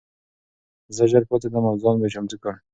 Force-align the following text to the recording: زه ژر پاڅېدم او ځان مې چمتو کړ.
زه 0.95 1.03
ژر 1.11 1.23
پاڅېدم 1.29 1.63
او 1.69 1.75
ځان 1.81 1.95
مې 2.01 2.09
چمتو 2.13 2.37
کړ. 2.43 2.53